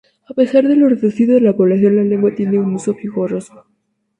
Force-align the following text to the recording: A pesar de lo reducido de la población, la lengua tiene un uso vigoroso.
A 0.27 0.33
pesar 0.33 0.67
de 0.67 0.75
lo 0.75 0.89
reducido 0.89 1.35
de 1.35 1.41
la 1.41 1.55
población, 1.55 1.95
la 1.95 2.03
lengua 2.03 2.33
tiene 2.33 2.57
un 2.57 2.73
uso 2.73 2.95
vigoroso. 2.95 3.67